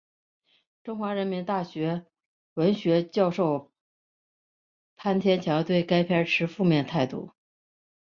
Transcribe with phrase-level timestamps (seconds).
[0.83, 2.07] 中国人民大学
[2.55, 3.71] 文学院教授
[4.95, 7.35] 潘天强对该片持负面态度。